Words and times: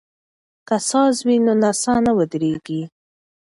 که 0.67 0.75
ساز 0.89 1.15
وي 1.27 1.35
نو 1.45 1.53
نڅا 1.61 1.93
نه 2.05 2.11
ودریږي. 2.17 2.81